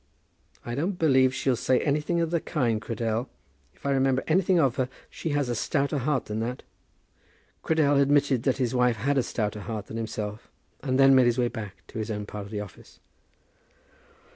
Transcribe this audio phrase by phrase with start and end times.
[0.65, 3.29] "I don't believe she'll say anything of the kind, Cradell.
[3.75, 6.63] If I remember anything of her, she has a stouter heart than that."
[7.63, 10.49] Cradell admitted that his wife had a stouter heart than himself,
[10.81, 12.99] and then made his way back to his own part of the office.